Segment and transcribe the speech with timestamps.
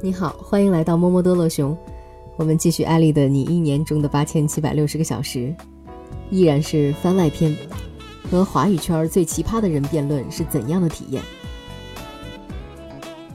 [0.00, 1.76] 你好，欢迎来到摸摸多乐熊。
[2.36, 5.52] 我们继续艾丽的你一年中的八千七百六十个小时，
[6.30, 7.52] 依然是番外篇，
[8.30, 11.20] 和华语圈最奇葩的人辩论是怎样的体验？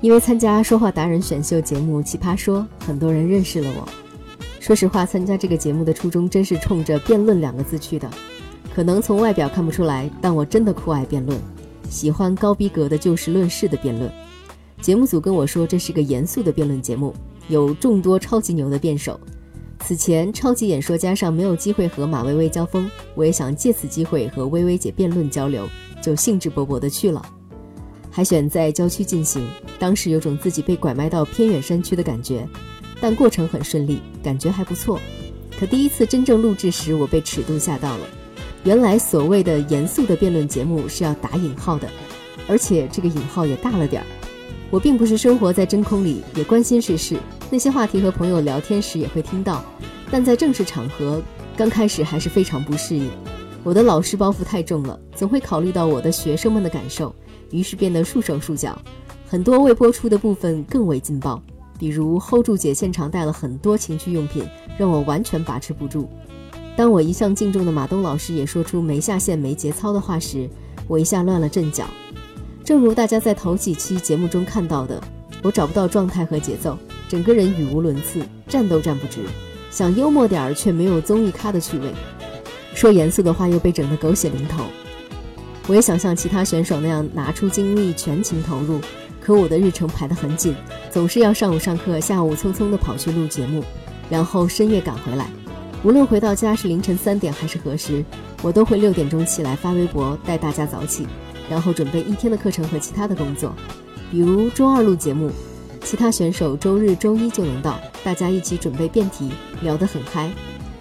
[0.00, 3.88] 因为参加说话达人选秀节目《奇葩说》，很多人认识了我。
[4.58, 8.10] 说实话，参加这个节目的初衷真是冲着辩论两个字去的。
[8.74, 11.38] 可能从外表看不出来，但我真的酷爱辩论，
[11.88, 14.10] 喜欢高逼格的就事论事的辩论。
[14.80, 17.14] 节目组跟我说，这是个严肃的辩论节目。
[17.48, 19.18] 有众多超级牛的辩手，
[19.80, 25.66] 此前超级演说家上没有机会和马薇薇交锋，我也想借此机会和薇薇姐辩论交流，
[26.02, 27.22] 就兴致勃勃的去了。
[28.10, 32.46] 海选在郊区进行，当时有种自己被拐卖到偏远山区的感觉，
[33.00, 35.00] 但过程很顺利，感觉还不错。
[35.58, 38.06] 可第一次真正录制时，我被尺度吓到了。
[38.64, 41.88] 原来所谓的严肃的辩论节目是要打引号的，
[42.46, 44.06] 而且这个引号也大了点儿。
[44.70, 47.18] 我并不是生活在真空里，也关心世事。
[47.50, 49.64] 那些话题和朋友聊天时也会听到，
[50.10, 51.22] 但在正式场合，
[51.56, 53.10] 刚开始还是非常不适应。
[53.64, 57.14] 我的老师包袱太重了，总会考虑到我的学生们的感受，
[57.50, 58.78] 于是变得束手束脚。
[59.26, 61.42] 很多未播出的部分更为劲爆，
[61.78, 64.46] 比如 hold 住姐现场带了很多情趣用品，
[64.78, 66.08] 让我完全把持不住。
[66.76, 70.48] 当我一向敬重的马东老师也说出没下线、没节操的话时，
[70.86, 71.84] 我一下乱了阵脚。
[72.68, 75.02] 正如大家在头几期节目中看到的，
[75.42, 76.76] 我找不到状态和节奏。
[77.08, 79.22] 整个人语无伦次，站都站不直，
[79.70, 81.90] 想幽默点儿却没有综艺咖的趣味，
[82.74, 84.64] 说严肃的话又被整得狗血淋头。
[85.66, 88.78] 我也想像其他选手那样拿出精力全情投入，
[89.18, 90.54] 可我的日程排得很紧，
[90.90, 93.64] 总是要上午上课，下午匆匆地跑去录节目，
[94.10, 95.30] 然后深夜赶回来。
[95.84, 98.04] 无论回到家是凌晨三点还是何时，
[98.42, 101.06] 我都会六点钟起来发微博带大家早起，
[101.48, 103.54] 然后准备一天的课程和其他的工作，
[104.10, 105.30] 比如周二录节目。
[105.84, 109.30] 其他选手周日、周一就能到，大家一起准备辩题，
[109.62, 110.30] 聊得很嗨。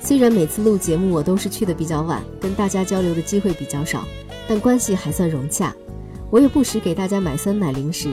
[0.00, 4.04] 虽然每次录节目我都是去的比较晚，跟大家交流的机会比较少，
[4.48, 5.72] 但关系还算融洽。
[6.30, 8.08] 我也不时给大家买酸奶零食，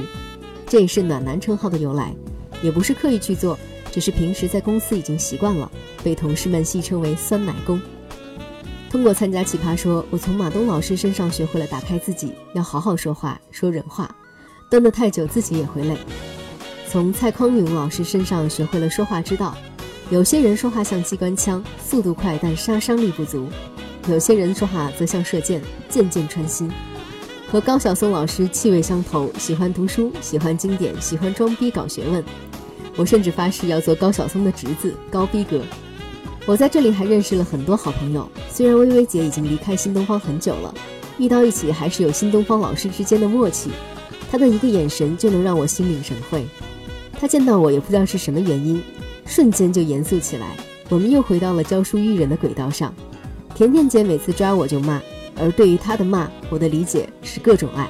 [0.68, 2.14] 这也是暖男称号的由来，
[2.62, 3.58] 也不是刻意去做，
[3.92, 5.72] 只是平时在公司已经习惯了，
[6.04, 7.82] 被同事们戏称为“酸奶工”。
[8.94, 14.16] 通过参加奇葩说，我从马东老师身上学会了打开自己，要好好说话，说人话，
[14.70, 15.98] 蹲得太久自己也会累。
[16.88, 19.58] 从蔡康永老师身上学会了说话之道。
[20.12, 23.48] 有些人说话像机关枪，速度快但杀伤力不足；
[24.08, 25.60] 有些人说话则像射箭，
[25.90, 26.72] 箭箭穿心。
[27.52, 32.24] 和高晓松老师气味相投，喜欢读书，喜欢经典，喜欢装逼搞学问。
[32.96, 35.64] 我甚至发誓要做高晓松的侄子，高逼格。
[36.46, 38.30] 我在这里还认识了很多好朋友。
[38.50, 40.74] 虽然薇薇姐已经离开新东方很久了，
[41.18, 43.72] 遇到一起还是有新东方老师之间的默契。
[44.30, 46.46] 她的一个眼神就能让我心领神会。
[47.14, 48.82] 他见到我也不知道是什么原因，
[49.26, 50.58] 瞬间就严肃起来。
[50.90, 52.94] 我们又回到了教书育人的轨道上。
[53.56, 55.02] 甜甜姐每次抓我就骂，
[55.40, 57.90] 而对于她的骂，我的理解是各种爱。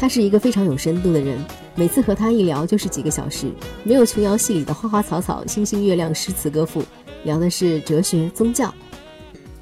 [0.00, 1.38] 她是一个非常有深度的人，
[1.76, 3.52] 每次和她一聊就是几个小时，
[3.84, 6.82] 没有琼瑶戏里的花花草草、星星月亮、诗词歌赋，
[7.24, 8.72] 聊的是哲学、宗教。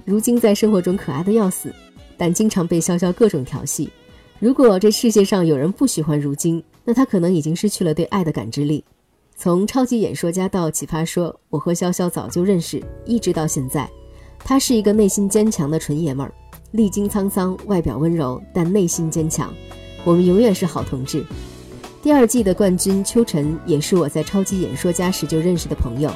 [0.05, 1.75] 如今在生活中可爱的要死，
[2.17, 3.91] 但经常被潇潇各种调戏。
[4.39, 8.85] 如果这世界上有人不喜欢如今，那他可能已经失去了对爱的感知力。
[9.37, 13.89] 从超级演说家到奇葩说，我和潇潇早就认识，一直到现在。
[14.39, 16.33] 他是一个内心坚强的纯爷们儿，
[16.71, 19.53] 历经沧桑，外表温柔，但内心坚强。
[20.05, 21.25] 我们永远是好同志。
[22.03, 26.11] 第二季的冠军秋晨也是我在超级演说家时就认识的朋友，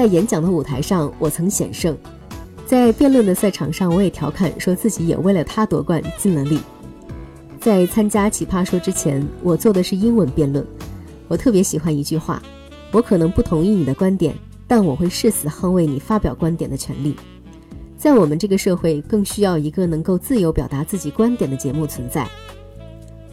[0.00, 1.94] 在演讲的舞台上我曾险胜，
[2.64, 6.58] 在辩论的赛场上我也调侃说自己也为了他夺冠尽了力。
[7.60, 10.66] 在参加奇葩说之前，我做的是英文辩论。
[11.28, 12.42] 我特别喜欢一句话：
[12.92, 14.34] 我可能不同意你的观点，
[14.66, 17.14] 但我会誓死捍卫你发表观点的权利。
[17.98, 22.26] 在我们这个社会，更需要一个能够自由表达自己观点的节目存在。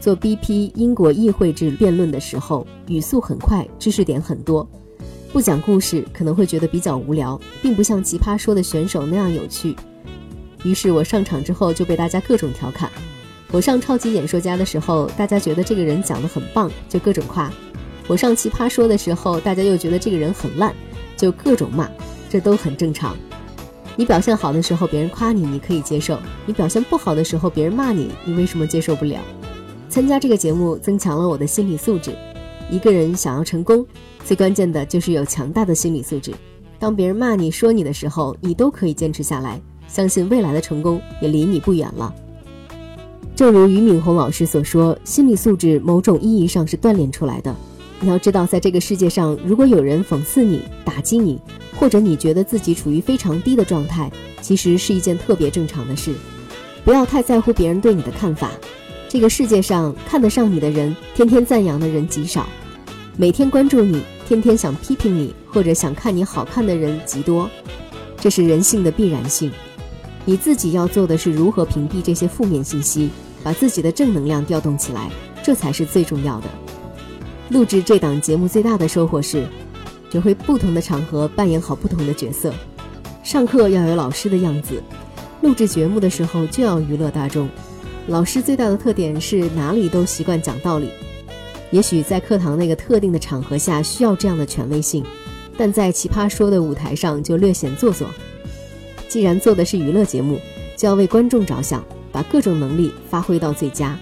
[0.02, 4.70] 做 BP 英国议会制辩论的时候，语速很快，知识点很多，
[5.38, 9.76] 不讲故事可能会觉得比较无聊，并不像奇葩说的选手那样有趣。
[10.64, 12.90] 于是我上场之后就被大家各种调侃。
[13.52, 17.52] 我上超级演说家的时候，大家觉得这个人讲得很棒，就各种夸；
[18.08, 20.74] 我上奇葩说的时候，大家又觉得这个人很烂，
[21.16, 21.88] 就各种骂。
[22.32, 23.16] 这都很正常。
[23.96, 26.16] 你表现好的时候，别人夸你，你可以接受；
[26.48, 29.22] 你表现不好的时候，别人骂你，你为什么接受不了？
[29.88, 32.18] 参加这个节目，增强了我的心理素质。
[32.70, 33.86] 一个人想要成功，
[34.24, 36.34] 最关键的就是有强大的心理素质。
[36.80, 42.14] 当别人骂你说你的时候，你都可以坚持下来，相信未来的成功也离你不远了。
[43.36, 47.56] 正如俞敏洪老师所说，心理素质某种意义上是锻炼出来的。
[48.00, 51.40] 你要知道，在这个世界上，如果有人讽刺你、打击你，
[51.76, 54.12] 或者你觉得自己处于非常低的状态，
[54.42, 56.14] 其实是一件特别正常的事。
[56.84, 58.52] 不要太在乎别人对你的看法。
[59.10, 62.44] 这个世界上看得上你的人，天天赞扬的人极少；
[63.16, 67.50] 每天关注你、天天想批评你或者想看你好看的人极多。
[68.20, 69.52] 这是人性的必然性。
[70.26, 73.10] 你自己要做的是如何屏蔽这些负面信息，
[73.44, 75.10] 把自己的正能量调动起来，
[75.42, 76.48] 这才是最重要的。
[77.50, 79.48] 录制这档节目最大的收获是，
[80.12, 82.54] 学会不同的场合扮演好不同的角色。
[83.24, 84.84] 上课要有老师的样子，
[85.42, 87.48] 录制节目的时候就要娱乐大众。
[88.08, 90.90] 老师最大的特点是哪里都习惯讲道理。
[91.72, 95.04] 也许在课堂那个特定的场合下需要这样的权威性，
[95.58, 98.08] 但在奇葩说的舞台上就略显做作。
[99.10, 100.40] 既然做的是娱乐节目，
[100.78, 104.00] 就要为观众着想，把各种能力发挥到最佳。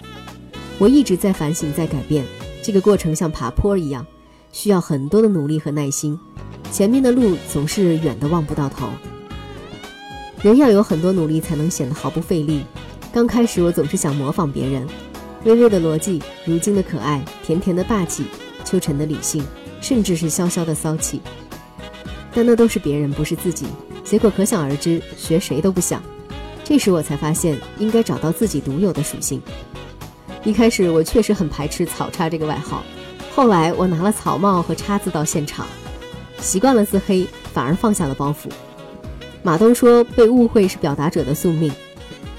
[0.78, 2.24] 我一直在反省，在改变。
[2.62, 4.06] 这个过程像爬坡一样，
[4.52, 6.16] 需要很多的努力和耐心。
[6.70, 8.88] 前面的路总是远的望不到头。
[10.42, 12.62] 人要有很多努力，才能显得毫不费力。
[13.16, 14.86] 刚开始我总是想模仿别人，
[15.44, 18.26] 微微的逻辑，如今的可爱，甜甜的霸气，
[18.62, 19.42] 秋晨的理性，
[19.80, 21.22] 甚至是潇潇的骚气。
[22.34, 23.64] 但那都是别人，不是自己。
[24.04, 26.02] 结果可想而知，学谁都不像。
[26.62, 29.40] 这时我才发现，应该找到自己独有的属性。
[30.44, 32.84] 一开始我确实很排斥“草叉”这个外号，
[33.34, 35.66] 后来我拿了草帽和叉子到现场，
[36.38, 38.52] 习惯了自黑，反而放下了包袱。
[39.42, 41.72] 马东说：“被误会是表达者的宿命。”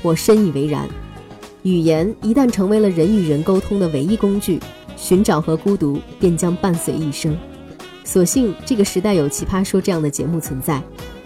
[0.01, 0.87] 我深以为然。
[1.63, 4.59] 语言一旦成为了人与人沟通的唯一工具，
[4.95, 7.37] 寻找和孤独便将伴随一生。
[8.03, 10.81] 所幸这个时代有《奇葩说》这样的节目存在。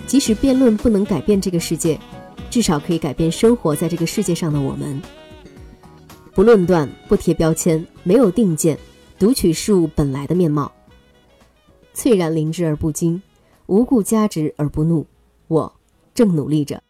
[0.08, 1.98] 即使辩论不能改变这个世界，
[2.50, 5.02] 至少可以改变生活在这个世界上的我们。
[6.34, 8.78] 不论断，不贴标签，没有定见，
[9.20, 10.70] 读取事物本来的面貌。
[11.94, 13.22] 翠然灵芝而不惊，
[13.68, 15.06] 无故加之而不怒。
[15.48, 15.72] 我
[16.14, 16.82] 正努力着。